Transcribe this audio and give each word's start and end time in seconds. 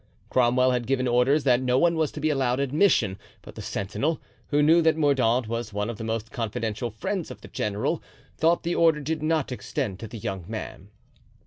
Cromwell 0.31 0.71
had 0.71 0.87
given 0.87 1.07
orders 1.07 1.43
that 1.43 1.61
no 1.61 1.77
one 1.77 1.95
was 1.95 2.11
to 2.13 2.19
be 2.19 2.31
allowed 2.31 2.59
admission; 2.59 3.19
but 3.43 3.53
the 3.53 3.61
sentinel, 3.61 4.19
who 4.47 4.63
knew 4.63 4.81
that 4.81 4.97
Mordaunt 4.97 5.47
was 5.47 5.73
one 5.73 5.91
of 5.91 5.97
the 5.99 6.03
most 6.03 6.31
confidential 6.31 6.89
friends 6.89 7.29
of 7.29 7.41
the 7.41 7.47
general, 7.47 8.01
thought 8.35 8.63
the 8.63 8.73
order 8.73 8.99
did 8.99 9.21
not 9.21 9.51
extend 9.51 9.99
to 9.99 10.07
the 10.07 10.17
young 10.17 10.43
man. 10.47 10.89